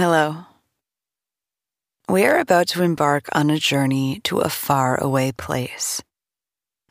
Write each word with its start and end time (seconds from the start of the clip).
Hello. 0.00 0.46
We 2.08 2.24
are 2.24 2.38
about 2.38 2.68
to 2.68 2.82
embark 2.82 3.28
on 3.34 3.50
a 3.50 3.58
journey 3.58 4.22
to 4.24 4.38
a 4.38 4.48
far-away 4.48 5.32
place. 5.32 6.00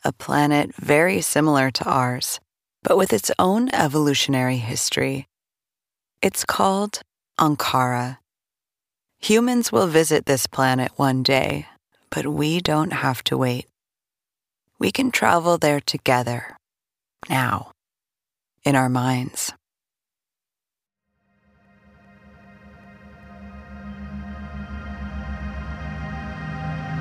A 0.04 0.12
planet 0.12 0.72
very 0.76 1.20
similar 1.20 1.72
to 1.72 1.84
ours, 1.90 2.38
but 2.84 2.96
with 2.96 3.12
its 3.12 3.32
own 3.36 3.68
evolutionary 3.70 4.58
history. 4.58 5.26
It's 6.22 6.44
called 6.44 7.00
Ankara. 7.36 8.18
Humans 9.18 9.72
will 9.72 9.88
visit 9.88 10.26
this 10.26 10.46
planet 10.46 10.92
one 10.94 11.24
day, 11.24 11.66
but 12.10 12.28
we 12.28 12.60
don't 12.60 12.92
have 12.92 13.24
to 13.24 13.36
wait. 13.36 13.66
We 14.78 14.92
can 14.92 15.10
travel 15.10 15.58
there 15.58 15.80
together, 15.80 16.56
now, 17.28 17.72
in 18.62 18.76
our 18.76 18.88
minds. 18.88 19.52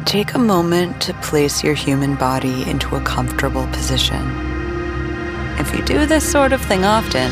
Take 0.05 0.33
a 0.33 0.39
moment 0.39 1.01
to 1.03 1.13
place 1.15 1.63
your 1.63 1.75
human 1.75 2.15
body 2.15 2.67
into 2.67 2.95
a 2.95 3.01
comfortable 3.01 3.67
position. 3.67 4.25
If 5.59 5.75
you 5.75 5.83
do 5.83 6.05
this 6.05 6.29
sort 6.29 6.51
of 6.51 6.61
thing 6.61 6.83
often, 6.83 7.31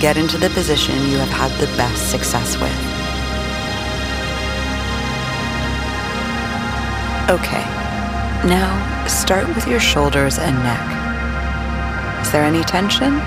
get 0.00 0.16
into 0.16 0.36
the 0.36 0.50
position 0.50 0.94
you 1.08 1.16
have 1.16 1.30
had 1.30 1.50
the 1.60 1.66
best 1.78 2.10
success 2.10 2.56
with. 2.58 2.72
Okay, 7.30 7.64
now 8.46 9.06
start 9.06 9.46
with 9.48 9.66
your 9.66 9.80
shoulders 9.80 10.38
and 10.38 10.54
neck. 10.56 12.20
Is 12.20 12.32
there 12.32 12.44
any 12.44 12.64
tension? 12.64 13.14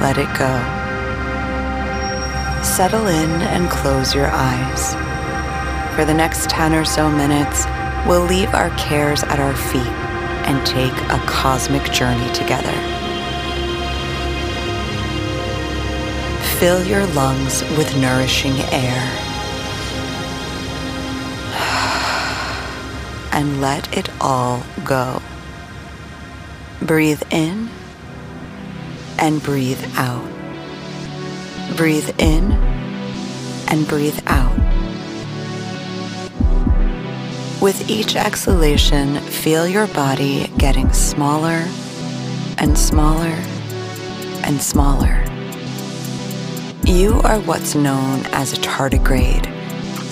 Let 0.00 0.16
it 0.16 0.32
go. 0.38 0.54
Settle 2.62 3.06
in 3.08 3.42
and 3.42 3.68
close 3.68 4.14
your 4.14 4.28
eyes. 4.28 5.05
For 5.96 6.04
the 6.04 6.12
next 6.12 6.50
10 6.50 6.74
or 6.74 6.84
so 6.84 7.10
minutes, 7.10 7.64
we'll 8.06 8.26
leave 8.26 8.52
our 8.52 8.68
cares 8.76 9.22
at 9.22 9.40
our 9.40 9.56
feet 9.56 9.80
and 10.46 10.64
take 10.66 10.92
a 11.10 11.18
cosmic 11.26 11.90
journey 11.90 12.30
together. 12.34 12.70
Fill 16.58 16.84
your 16.84 17.06
lungs 17.14 17.62
with 17.78 17.96
nourishing 17.96 18.52
air. 18.70 19.10
And 23.32 23.62
let 23.62 23.96
it 23.96 24.10
all 24.20 24.64
go. 24.84 25.22
Breathe 26.82 27.22
in 27.30 27.70
and 29.18 29.42
breathe 29.42 29.82
out. 29.96 30.28
Breathe 31.74 32.10
in 32.18 32.52
and 33.68 33.88
breathe 33.88 34.20
out. 34.26 34.65
With 37.66 37.90
each 37.90 38.14
exhalation, 38.14 39.16
feel 39.16 39.66
your 39.66 39.88
body 39.88 40.46
getting 40.56 40.92
smaller 40.92 41.66
and 42.58 42.78
smaller 42.78 43.36
and 44.44 44.62
smaller. 44.62 45.24
You 46.84 47.20
are 47.24 47.40
what's 47.40 47.74
known 47.74 48.24
as 48.26 48.52
a 48.52 48.60
tardigrade, 48.60 49.48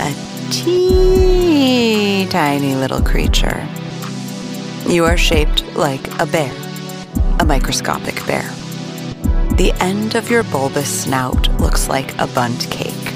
a 0.01 0.51
teeny 0.51 2.27
tiny 2.29 2.75
little 2.75 2.99
creature. 2.99 3.65
You 4.85 5.05
are 5.05 5.15
shaped 5.15 5.63
like 5.77 6.05
a 6.19 6.25
bear, 6.25 6.53
a 7.39 7.45
microscopic 7.45 8.15
bear. 8.27 8.43
The 9.55 9.71
end 9.79 10.15
of 10.15 10.29
your 10.29 10.43
bulbous 10.43 11.03
snout 11.03 11.47
looks 11.61 11.87
like 11.87 12.19
a 12.19 12.27
Bundt 12.27 12.69
cake, 12.69 13.13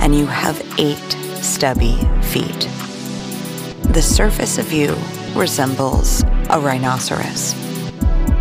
and 0.00 0.14
you 0.14 0.26
have 0.26 0.60
eight 0.78 1.16
stubby 1.42 1.98
feet 2.20 2.68
the 3.92 4.00
surface 4.00 4.56
of 4.56 4.72
you 4.72 4.96
resembles 5.34 6.22
a 6.48 6.60
rhinoceros. 6.60 7.56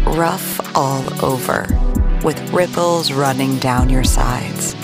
Rough 0.06 0.76
all 0.76 1.04
over, 1.26 1.66
with 2.24 2.40
ripples 2.54 3.12
running 3.12 3.58
down 3.58 3.90
your 3.90 4.04
sides. 4.04 4.76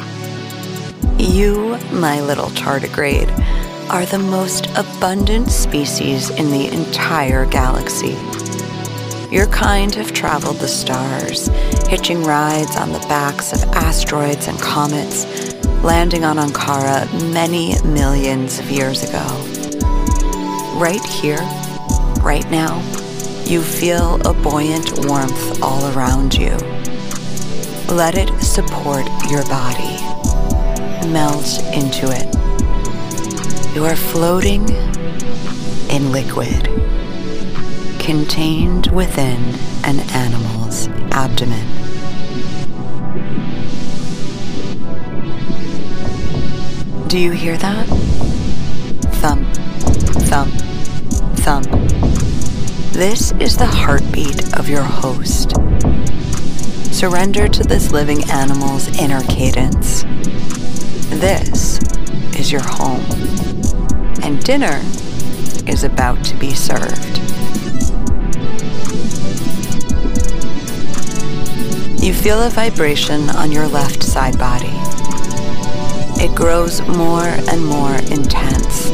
You, 1.20 1.78
my 1.92 2.20
little 2.20 2.48
tardigrade, 2.48 3.30
are 3.92 4.08
the 4.08 4.18
most 4.18 4.66
abundant 4.76 5.52
species 5.52 6.32
in 6.32 6.50
the 6.50 6.68
entire 6.74 7.46
galaxy. 7.46 8.18
Your 9.30 9.46
kind 9.48 9.94
have 9.94 10.14
traveled 10.14 10.58
the 10.58 10.68
stars, 10.68 11.48
hitching 11.88 12.24
rides 12.24 12.76
on 12.76 12.92
the 12.92 13.06
backs 13.08 13.54
of 13.54 13.62
asteroids 13.76 14.48
and 14.48 14.60
comets, 14.60 15.26
landing 15.84 16.24
on 16.26 16.38
Ankara 16.38 17.06
many 17.32 17.80
millions 17.84 18.58
of 18.58 18.72
years 18.72 19.08
ago 19.08 19.55
right 20.76 21.04
here, 21.06 21.40
right 22.22 22.46
now, 22.52 22.80
you 23.46 23.62
feel 23.62 24.16
a 24.28 24.34
buoyant 24.34 25.06
warmth 25.06 25.62
all 25.64 25.96
around 25.96 26.36
you. 26.36 26.52
Let 27.88 28.18
it 28.18 28.30
support 28.42 29.06
your 29.30 29.44
body. 29.46 29.96
Melt 31.08 31.62
into 31.74 32.08
it. 32.12 32.28
You 33.74 33.86
are 33.86 33.96
floating 33.96 34.68
in 35.90 36.12
liquid, 36.12 36.66
contained 38.00 38.88
within 38.88 39.42
an 39.86 40.00
animal's 40.12 40.90
abdomen. 41.12 41.66
Do 47.08 47.18
you 47.18 47.32
hear 47.32 47.56
that? 47.58 47.88
Thump, 49.22 49.48
thump, 50.28 50.65
thump. 51.46 51.70
This 52.92 53.32
is 53.34 53.56
the 53.56 53.68
heartbeat 53.68 54.58
of 54.58 54.68
your 54.68 54.82
host. 54.82 55.52
Surrender 56.92 57.48
to 57.48 57.64
this 57.64 57.92
living 57.92 58.28
animal's 58.32 58.88
inner 59.00 59.22
cadence. 59.26 60.02
This 61.22 61.78
is 62.36 62.52
your 62.52 62.64
home. 62.64 63.06
And 64.24 64.44
dinner 64.44 64.82
is 65.68 65.84
about 65.84 66.26
to 66.26 66.36
be 66.38 66.56
served. 66.56 67.20
You 72.04 72.12
feel 72.12 72.42
a 72.42 72.50
vibration 72.50 73.30
on 73.30 73.52
your 73.52 73.68
left 73.68 74.02
side 74.02 74.40
body. 74.40 74.74
It 76.18 76.36
grows 76.36 76.82
more 76.88 77.28
and 77.52 77.64
more 77.64 77.94
intense 78.12 78.85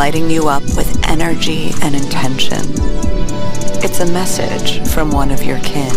lighting 0.00 0.30
you 0.30 0.48
up 0.48 0.62
with 0.78 0.88
energy 1.10 1.68
and 1.82 1.94
intention. 1.94 2.64
It's 3.84 4.00
a 4.00 4.06
message 4.06 4.80
from 4.88 5.10
one 5.10 5.30
of 5.30 5.44
your 5.44 5.58
kin. 5.58 5.92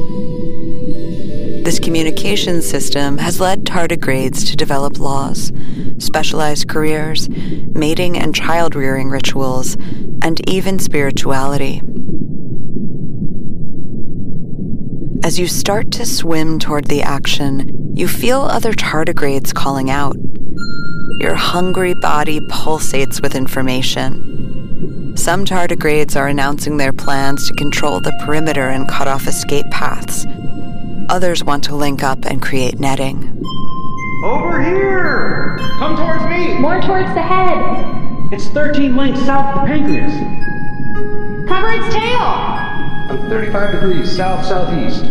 This 1.68 1.80
communication 1.80 2.62
system 2.62 3.18
has 3.18 3.42
led 3.42 3.66
tardigrades 3.66 4.48
to 4.48 4.56
develop 4.56 5.00
laws, 5.00 5.52
specialized 5.98 6.70
careers, 6.70 7.28
mating 7.28 8.18
and 8.18 8.34
child 8.34 8.74
rearing 8.74 9.10
rituals, 9.10 9.76
and 10.22 10.40
even 10.50 10.80
spirituality. 10.80 11.82
As 15.26 15.38
you 15.38 15.48
start 15.48 15.92
to 15.92 16.06
swim 16.06 16.58
toward 16.58 16.86
the 16.86 17.02
action, 17.02 17.94
you 17.94 18.08
feel 18.08 18.44
other 18.44 18.72
tardigrades 18.72 19.54
calling 19.54 19.90
out. 19.90 20.16
Your 21.20 21.36
hungry 21.36 21.96
body 21.96 22.40
pulsates 22.50 23.22
with 23.22 23.36
information. 23.36 25.18
Some 25.18 25.44
tardigrades 25.44 26.16
are 26.16 26.30
announcing 26.30 26.78
their 26.78 26.94
plans 26.94 27.46
to 27.50 27.54
control 27.56 28.00
the 28.00 28.18
perimeter 28.24 28.70
and 28.70 28.88
cut 28.88 29.10
off 29.10 29.28
escape 29.28 29.66
paths 29.70 30.25
Others 31.09 31.44
want 31.45 31.63
to 31.63 31.75
link 31.75 32.04
up 32.04 32.25
and 32.25 32.42
create 32.42 32.80
netting. 32.80 33.42
Over 34.25 34.62
here! 34.62 35.57
Come 35.80 35.95
towards 35.95 36.25
me! 36.25 36.59
More 36.59 36.81
towards 36.81 37.13
the 37.13 37.21
head. 37.21 38.33
It's 38.33 38.48
13 38.50 38.95
lengths 38.98 39.25
south 39.25 39.56
of 39.56 39.62
the 39.62 39.68
pancreas. 39.68 40.12
Cover 41.48 41.69
its 41.69 41.94
tail! 41.94 42.19
I'm 42.19 43.30
35 43.30 43.71
degrees 43.71 44.18
south 44.18 44.45
southeast. 44.45 45.06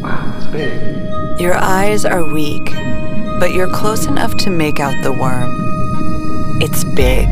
Wow, 0.00 0.34
it's 0.36 0.46
big. 0.46 1.40
Your 1.40 1.56
eyes 1.56 2.04
are 2.04 2.32
weak, 2.32 2.66
but 3.40 3.52
you're 3.52 3.72
close 3.72 4.06
enough 4.06 4.36
to 4.36 4.50
make 4.50 4.78
out 4.78 4.94
the 5.02 5.12
worm. 5.12 5.50
It's 6.62 6.84
big. 6.94 7.28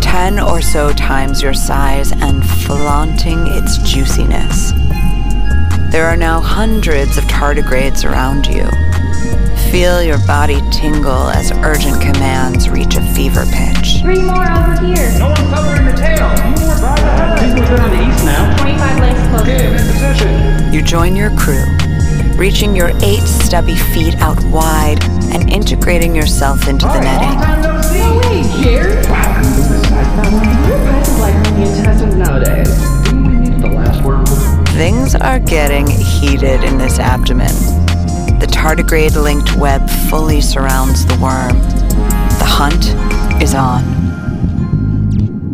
Ten 0.00 0.40
or 0.40 0.62
so 0.62 0.94
times 0.94 1.42
your 1.42 1.52
size 1.52 2.10
and 2.12 2.42
flaunting 2.42 3.46
its 3.48 3.76
juiciness. 3.78 4.72
There 5.90 6.06
are 6.06 6.16
now 6.16 6.40
hundreds 6.40 7.16
of 7.18 7.24
tardigrades 7.24 8.08
around 8.08 8.46
you. 8.46 8.64
Feel 9.72 10.02
your 10.02 10.18
body 10.26 10.60
tingle 10.70 11.28
as 11.30 11.50
urgent 11.64 12.00
commands 12.00 12.68
reach 12.68 12.94
a 12.96 13.02
fever 13.14 13.44
pitch. 13.52 13.98
Three 14.00 14.22
more 14.22 14.42
over 14.48 14.86
here. 14.86 15.10
No 15.18 15.28
one's 15.28 15.40
covering 15.50 15.86
the 15.86 15.92
tail. 15.92 16.28
More 16.28 16.78
by 16.80 16.94
the 16.94 17.10
head. 17.10 17.38
I 17.38 17.40
think 17.40 17.58
we're 17.58 17.68
good 17.68 17.80
on 17.80 17.90
the 17.90 18.08
east 18.08 18.24
now. 18.24 18.56
25 18.58 19.00
lengths 19.00 19.28
closer. 19.30 19.42
Okay, 19.50 19.66
I'm 19.66 19.74
in 19.74 19.86
position. 19.92 20.72
You 20.72 20.82
join 20.82 21.16
your 21.16 21.30
crew, 21.36 21.64
reaching 22.36 22.76
your 22.76 22.90
eight 23.02 23.22
stubby 23.26 23.74
feet 23.76 24.14
out 24.16 24.42
wide 24.44 25.02
and 25.34 25.50
integrating 25.50 26.14
yourself 26.14 26.68
into 26.68 26.86
the 26.86 26.92
All 26.92 27.00
right, 27.00 27.04
long 27.04 27.20
netting. 27.20 27.40
time 27.40 27.62
no 27.62 27.82
see. 27.82 27.98
No 27.98 28.18
way, 28.18 28.62
Jared! 28.62 28.99
Things 34.80 35.12
are 35.14 35.38
getting 35.38 35.86
heated 35.86 36.64
in 36.64 36.78
this 36.78 36.98
abdomen. 36.98 37.52
The 38.38 38.46
tardigrade 38.50 39.14
linked 39.14 39.54
web 39.56 39.86
fully 40.08 40.40
surrounds 40.40 41.04
the 41.04 41.18
worm. 41.20 41.58
The 42.38 42.46
hunt 42.46 42.86
is 43.42 43.54
on. 43.54 43.84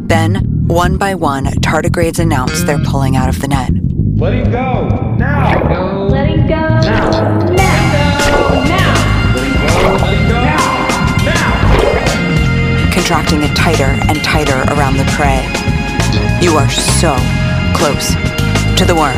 Then, 0.06 0.36
one 0.68 0.96
by 0.96 1.16
one, 1.16 1.46
tardigrades 1.46 2.20
announce 2.20 2.62
they're 2.62 2.78
pulling 2.84 3.16
out 3.16 3.28
of 3.28 3.40
the 3.40 3.48
net. 3.48 3.72
Let 4.14 4.32
him 4.32 4.48
go. 4.52 4.88
Now. 5.18 5.58
Go. 5.74 6.06
Letting 6.06 6.46
go. 6.46 6.54
Now. 6.54 7.10
Now. 7.50 8.62
Now! 8.62 9.34
Let 9.34 9.44
him 9.44 9.54
go. 9.66 9.96
Let 10.04 10.14
him 10.14 10.28
go. 10.28 10.38
Now. 10.44 10.86
Now. 12.44 12.92
contracting 12.92 13.42
it 13.42 13.56
tighter 13.56 13.90
and 14.08 14.22
tighter 14.22 14.62
around 14.74 14.98
the 14.98 15.04
prey. 15.16 15.42
You 16.40 16.56
are 16.56 16.70
so 16.70 17.16
close 17.74 18.14
to 18.76 18.84
the 18.84 18.94
worm. 18.94 19.16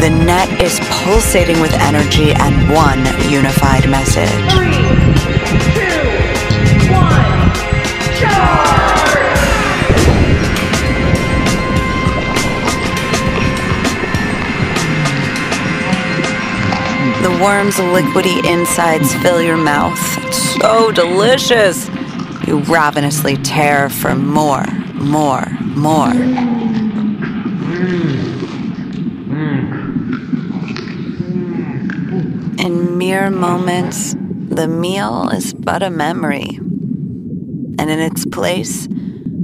The 0.00 0.10
net 0.24 0.60
is 0.60 0.78
pulsating 1.02 1.60
with 1.60 1.72
energy 1.74 2.32
and 2.32 2.70
one 2.70 3.04
unified 3.28 3.88
message. 3.90 5.33
Worm's 17.40 17.76
liquidy 17.76 18.44
insides 18.44 19.14
fill 19.16 19.42
your 19.42 19.56
mouth. 19.56 19.98
It's 20.24 20.60
so 20.60 20.92
delicious. 20.92 21.88
You 22.46 22.60
ravenously 22.60 23.36
tear 23.38 23.88
for 23.88 24.14
more, 24.14 24.64
more, 24.94 25.46
more. 25.74 26.12
In 32.58 32.98
mere 32.98 33.30
moments, 33.30 34.14
the 34.14 34.68
meal 34.68 35.28
is 35.30 35.52
but 35.52 35.82
a 35.82 35.90
memory. 35.90 36.56
And 36.56 37.90
in 37.90 37.98
its 37.98 38.24
place, 38.26 38.88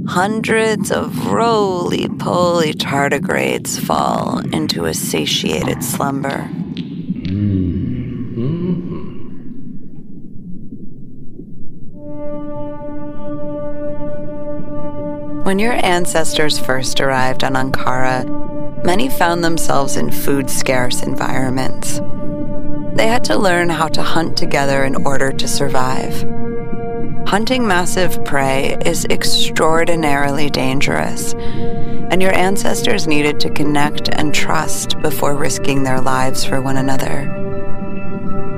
hundreds 0.07 0.91
of 0.91 1.27
roly 1.27 2.07
poly 2.07 2.73
tardigrades 2.73 3.79
fall 3.79 4.39
into 4.53 4.85
a 4.85 4.93
satiated 4.93 5.83
slumber. 5.83 6.49
Mm. 7.31 7.70
When 15.43 15.57
your 15.57 15.73
ancestors 15.83 16.59
first 16.59 17.01
arrived 17.01 17.43
on 17.43 17.53
Ankara, 17.53 18.83
many 18.85 19.09
found 19.09 19.43
themselves 19.43 19.97
in 19.97 20.11
food 20.11 20.51
scarce 20.51 21.01
environments. 21.01 21.99
They 22.95 23.07
had 23.07 23.23
to 23.23 23.39
learn 23.39 23.69
how 23.69 23.87
to 23.87 24.03
hunt 24.03 24.37
together 24.37 24.83
in 24.83 24.95
order 25.03 25.31
to 25.31 25.47
survive. 25.47 26.21
Hunting 27.27 27.67
massive 27.67 28.23
prey 28.23 28.77
is 28.85 29.05
extraordinarily 29.05 30.51
dangerous, 30.51 31.33
and 31.33 32.21
your 32.21 32.35
ancestors 32.35 33.07
needed 33.07 33.39
to 33.39 33.49
connect 33.49 34.09
and 34.09 34.35
trust 34.35 35.01
before 35.01 35.35
risking 35.35 35.81
their 35.81 36.01
lives 36.01 36.45
for 36.45 36.61
one 36.61 36.77
another. 36.77 37.21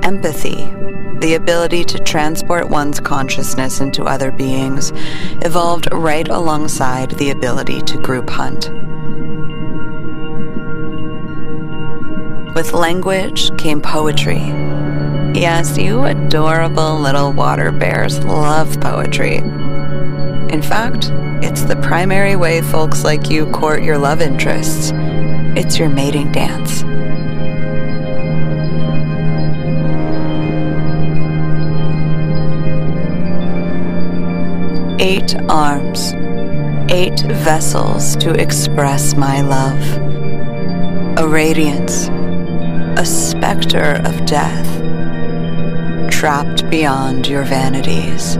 Empathy, 0.02 0.70
the 1.24 1.36
ability 1.36 1.82
to 1.82 1.98
transport 2.00 2.68
one's 2.68 3.00
consciousness 3.00 3.80
into 3.80 4.04
other 4.04 4.30
beings, 4.30 4.92
evolved 5.40 5.88
right 5.90 6.28
alongside 6.28 7.10
the 7.12 7.30
ability 7.30 7.80
to 7.80 7.96
group 8.02 8.28
hunt. 8.28 8.68
With 12.54 12.74
language 12.74 13.56
came 13.56 13.80
poetry. 13.80 14.42
Yes, 15.34 15.78
you 15.78 16.04
adorable 16.04 17.00
little 17.00 17.32
water 17.32 17.72
bears 17.72 18.22
love 18.26 18.78
poetry. 18.82 19.36
In 19.38 20.60
fact, 20.60 21.08
it's 21.42 21.62
the 21.62 21.76
primary 21.76 22.36
way 22.36 22.60
folks 22.60 23.02
like 23.02 23.30
you 23.30 23.46
court 23.46 23.82
your 23.82 23.96
love 23.96 24.20
interests. 24.20 24.92
It's 25.56 25.78
your 25.78 25.88
mating 25.88 26.32
dance. 26.32 26.84
Eight 35.06 35.36
arms, 35.50 36.14
eight 36.90 37.20
vessels 37.44 38.16
to 38.16 38.30
express 38.40 39.14
my 39.14 39.42
love. 39.42 39.98
A 41.18 41.28
radiance, 41.28 42.08
a 42.98 43.04
specter 43.04 44.00
of 44.06 44.24
death, 44.24 44.66
trapped 46.10 46.70
beyond 46.70 47.28
your 47.28 47.44
vanities. 47.44 48.38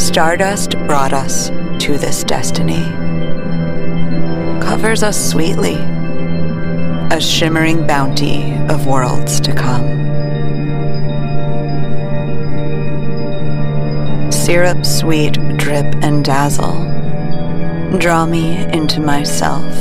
Stardust 0.00 0.78
brought 0.86 1.12
us 1.12 1.48
to 1.84 1.98
this 1.98 2.22
destiny. 2.22 2.84
Covers 4.62 5.02
us 5.02 5.30
sweetly, 5.32 5.74
a 7.10 7.20
shimmering 7.20 7.84
bounty 7.84 8.56
of 8.68 8.86
worlds 8.86 9.40
to 9.40 9.52
come. 9.52 10.13
Syrup, 14.44 14.84
sweet, 14.84 15.32
drip, 15.56 15.86
and 16.02 16.22
dazzle. 16.22 16.76
Draw 17.96 18.26
me 18.26 18.58
into 18.74 19.00
myself, 19.00 19.74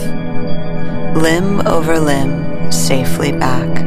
limb 1.18 1.68
over 1.68 2.00
limb, 2.00 2.72
safely 2.72 3.34
back. 3.34 3.84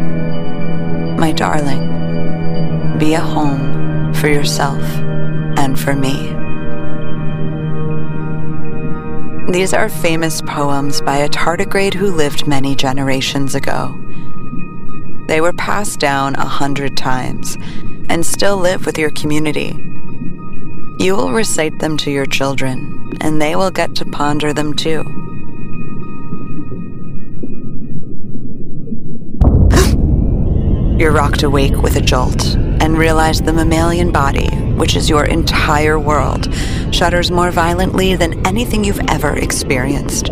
My 1.19 1.33
darling, 1.33 2.99
be 2.99 3.15
a 3.15 3.21
home 3.21 4.13
for 4.13 4.29
yourself 4.29 4.83
and 5.57 5.81
for 5.81 5.97
me. 5.97 6.35
These 9.51 9.73
are 9.73 9.89
famous 9.89 10.43
poems 10.43 11.01
by 11.01 11.17
a 11.17 11.29
tardigrade 11.31 11.95
who 11.95 12.11
lived 12.11 12.47
many 12.47 12.77
generations 12.77 13.55
ago. 13.55 13.99
They 15.27 15.41
were 15.41 15.55
passed 15.55 16.01
down 16.01 16.35
a 16.35 16.45
hundred 16.45 16.99
times 16.99 17.57
and 18.11 18.27
still 18.27 18.59
live 18.59 18.85
with 18.85 18.99
your 18.99 19.11
community. 19.13 19.96
You 20.99 21.15
will 21.15 21.33
recite 21.33 21.79
them 21.79 21.99
to 21.99 22.11
your 22.11 22.25
children, 22.25 23.13
and 23.21 23.41
they 23.41 23.55
will 23.55 23.71
get 23.71 23.95
to 23.97 24.07
ponder 24.07 24.55
them 24.55 24.73
too. 24.73 25.05
You're 30.99 31.13
rocked 31.13 31.43
awake 31.43 31.77
with 31.83 31.97
a 31.97 32.01
jolt 32.01 32.55
and 32.81 32.97
realize 32.97 33.43
the 33.43 33.53
mammalian 33.53 34.11
body, 34.11 34.49
which 34.77 34.97
is 34.97 35.11
your 35.11 35.27
entire 35.27 35.99
world, 35.99 36.49
shudders 36.93 37.31
more 37.31 37.51
violently 37.51 38.17
than 38.17 38.47
anything 38.47 38.83
you've 38.83 39.07
ever 39.09 39.37
experienced. 39.37 40.29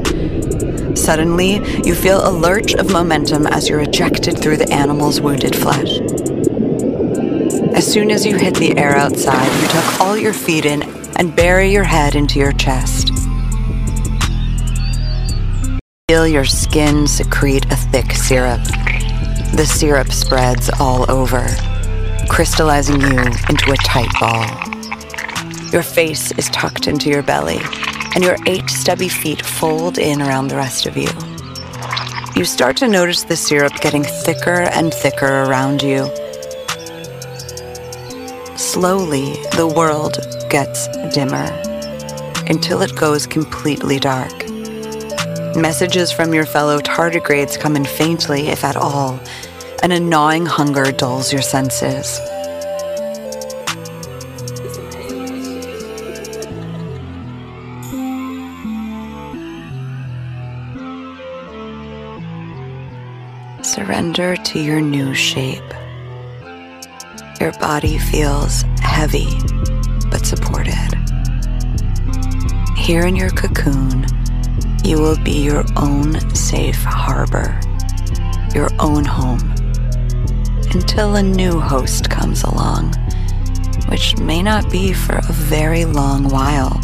Suddenly, 0.97 1.57
you 1.85 1.95
feel 1.95 2.27
a 2.27 2.33
lurch 2.33 2.75
of 2.75 2.91
momentum 2.91 3.47
as 3.47 3.69
you're 3.69 3.81
ejected 3.81 4.39
through 4.39 4.57
the 4.57 4.73
animal's 4.73 5.21
wounded 5.21 5.55
flesh. 5.55 5.99
As 7.75 7.93
soon 7.93 8.13
as 8.13 8.25
you 8.25 8.37
hit 8.37 8.55
the 8.55 8.79
air 8.79 8.95
outside, 8.95 9.51
you 9.61 9.67
tuck 9.67 10.01
all 10.01 10.17
your 10.17 10.33
feet 10.33 10.65
in 10.65 10.85
and 11.17 11.35
bury 11.35 11.73
your 11.73 11.83
head 11.83 12.15
into 12.15 12.39
your 12.39 12.53
chest. 12.53 13.11
Feel 16.09 16.29
your 16.29 16.45
skin 16.45 17.09
secrete 17.09 17.67
a 17.73 17.77
thick 17.77 18.13
syrup. 18.13 18.63
The 19.57 19.67
syrup 19.67 20.13
spreads 20.13 20.71
all 20.79 21.11
over, 21.11 21.49
crystallizing 22.29 23.01
you 23.01 23.19
into 23.49 23.73
a 23.73 23.77
tight 23.79 24.13
ball. 24.21 24.47
Your 25.73 25.83
face 25.83 26.31
is 26.39 26.49
tucked 26.51 26.87
into 26.87 27.11
your 27.11 27.25
belly, 27.25 27.59
and 28.15 28.23
your 28.23 28.37
eight 28.47 28.71
stubby 28.71 29.09
feet 29.09 29.45
fold 29.45 29.99
in 29.99 30.23
around 30.23 30.47
the 30.47 30.57
rest 30.57 30.87
of 30.87 30.97
you. 30.97 31.09
You 32.37 32.45
start 32.45 32.77
to 32.77 32.89
notice 32.89 33.25
the 33.25 33.37
syrup 33.37 33.73
getting 33.81 34.05
thicker 34.05 34.63
and 34.63 34.95
thicker 34.95 35.43
around 35.43 35.83
you. 35.83 36.09
Slowly, 38.57 39.33
the 39.57 39.67
world 39.67 40.19
gets 40.49 40.87
dimmer 41.13 41.51
until 42.47 42.83
it 42.83 42.95
goes 42.95 43.27
completely 43.27 43.99
dark. 43.99 44.33
Messages 45.57 46.13
from 46.13 46.33
your 46.33 46.47
fellow 46.47 46.79
tardigrades 46.79 47.59
come 47.59 47.75
in 47.75 47.85
faintly, 47.85 48.49
if 48.49 48.63
at 48.63 48.77
all, 48.77 49.19
and 49.83 49.93
a 49.93 49.99
gnawing 49.99 50.47
hunger 50.47 50.93
dulls 50.93 51.33
your 51.33 51.43
senses. 51.43 52.21
Surrender 63.63 64.37
to 64.37 64.61
your 64.61 64.81
new 64.81 65.13
shape. 65.13 65.63
Your 67.41 67.53
body 67.59 67.99
feels 67.99 68.63
heavy 68.81 69.29
but 70.11 70.25
supported. 70.25 70.75
Here 72.77 73.07
in 73.07 73.17
your 73.17 73.31
cocoon, 73.31 74.07
you 74.85 75.01
will 75.01 75.17
be 75.25 75.43
your 75.43 75.65
own 75.77 76.21
safe 76.35 76.83
harbor, 76.85 77.59
your 78.55 78.69
own 78.79 79.05
home, 79.05 79.41
until 80.73 81.17
a 81.17 81.23
new 81.23 81.59
host 81.59 82.09
comes 82.11 82.43
along, 82.45 82.95
which 83.89 84.17
may 84.19 84.43
not 84.43 84.71
be 84.71 84.93
for 84.93 85.17
a 85.17 85.33
very 85.33 85.85
long 85.85 86.29
while. 86.29 86.81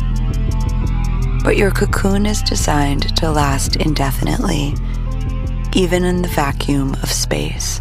But 1.44 1.56
your 1.56 1.70
cocoon 1.70 2.26
is 2.26 2.42
designed 2.42 3.16
to 3.18 3.30
last 3.30 3.76
indefinitely, 3.76 4.74
even 5.74 6.04
in 6.04 6.22
the 6.22 6.28
vacuum 6.28 6.94
of 7.02 7.10
space. 7.10 7.80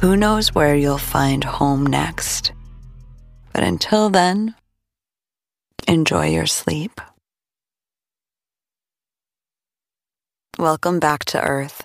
Who 0.00 0.16
knows 0.16 0.54
where 0.54 0.76
you'll 0.76 0.96
find 0.96 1.42
home 1.42 1.84
next? 1.84 2.52
But 3.52 3.64
until 3.64 4.10
then, 4.10 4.54
enjoy 5.88 6.28
your 6.28 6.46
sleep. 6.46 7.00
Welcome 10.56 11.00
back 11.00 11.24
to 11.24 11.42
Earth. 11.42 11.82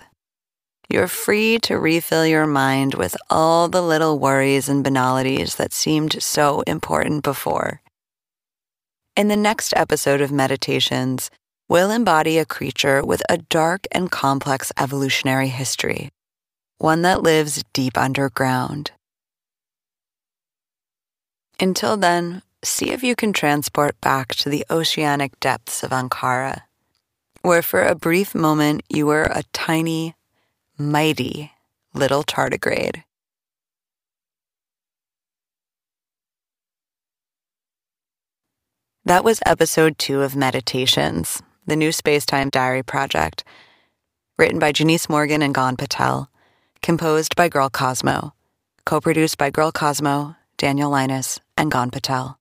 You're 0.88 1.08
free 1.08 1.58
to 1.62 1.76
refill 1.76 2.24
your 2.24 2.46
mind 2.46 2.94
with 2.94 3.16
all 3.30 3.66
the 3.66 3.82
little 3.82 4.16
worries 4.20 4.68
and 4.68 4.84
banalities 4.84 5.56
that 5.56 5.72
seemed 5.72 6.22
so 6.22 6.60
important 6.68 7.24
before. 7.24 7.82
In 9.16 9.26
the 9.26 9.34
next 9.34 9.74
episode 9.74 10.20
of 10.20 10.30
Meditations, 10.30 11.32
we'll 11.68 11.90
embody 11.90 12.38
a 12.38 12.44
creature 12.44 13.04
with 13.04 13.24
a 13.28 13.38
dark 13.38 13.88
and 13.90 14.08
complex 14.08 14.70
evolutionary 14.78 15.48
history, 15.48 16.10
one 16.78 17.02
that 17.02 17.22
lives 17.22 17.64
deep 17.72 17.96
underground. 17.96 18.92
Until 21.60 21.96
then, 21.96 22.42
see 22.62 22.90
if 22.90 23.02
you 23.02 23.14
can 23.14 23.32
transport 23.32 24.00
back 24.00 24.34
to 24.36 24.48
the 24.48 24.64
oceanic 24.70 25.38
depths 25.40 25.82
of 25.82 25.90
Ankara 25.90 26.62
where 27.44 27.60
for 27.60 27.82
a 27.82 27.94
brief 27.94 28.34
moment 28.34 28.82
you 28.88 29.04
were 29.04 29.24
a 29.24 29.42
tiny, 29.52 30.14
mighty 30.78 31.52
little 31.92 32.24
tardigrade. 32.24 33.02
That 39.04 39.22
was 39.22 39.40
episode 39.44 39.98
two 39.98 40.22
of 40.22 40.34
Meditations, 40.34 41.42
the 41.66 41.76
new 41.76 41.90
Spacetime 41.90 42.50
Diary 42.50 42.82
project, 42.82 43.44
written 44.38 44.58
by 44.58 44.72
Janice 44.72 45.10
Morgan 45.10 45.42
and 45.42 45.54
Ghan 45.54 45.76
Patel, 45.76 46.30
composed 46.84 47.34
by 47.34 47.48
Gurl 47.48 47.70
Cosmo, 47.70 48.34
co 48.84 49.00
produced 49.00 49.38
by 49.38 49.50
Gurl 49.50 49.72
Cosmo, 49.72 50.36
Daniel 50.58 50.90
Linus, 50.90 51.40
and 51.56 51.70
Ghan 51.70 51.90
Patel. 51.90 52.38